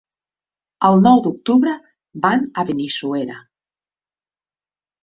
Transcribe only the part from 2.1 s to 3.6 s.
van a Benissuera.